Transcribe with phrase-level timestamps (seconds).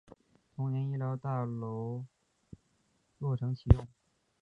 [0.55, 2.03] 同年医疗大楼
[3.19, 3.87] 落成启用。